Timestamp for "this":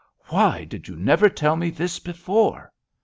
1.69-1.99